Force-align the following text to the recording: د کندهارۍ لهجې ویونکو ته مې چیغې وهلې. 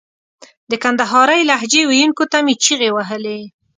د 0.71 0.73
کندهارۍ 0.83 1.41
لهجې 1.49 1.81
ویونکو 1.85 2.23
ته 2.31 2.37
مې 2.45 2.53
چیغې 2.63 2.89
وهلې. 2.93 3.39